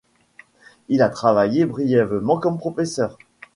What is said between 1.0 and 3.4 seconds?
a travaillé brièvement comme professeur.